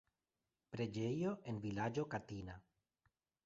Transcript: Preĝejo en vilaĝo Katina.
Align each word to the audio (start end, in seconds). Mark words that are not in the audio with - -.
Preĝejo 0.75 1.35
en 1.53 1.61
vilaĝo 1.67 2.09
Katina. 2.17 2.61